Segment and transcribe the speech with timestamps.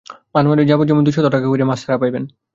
[0.33, 2.23] বনোয়ারি যাবজ্জীবন দুই শত টাকা করিয়া মাসহারা পাইবেন।